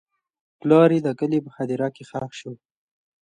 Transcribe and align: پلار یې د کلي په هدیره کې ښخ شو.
پلار 0.59 0.89
یې 0.95 0.99
د 1.03 1.07
کلي 1.19 1.39
په 1.45 1.49
هدیره 1.57 1.87
کې 1.95 2.03
ښخ 2.09 2.31
شو. 2.39 2.53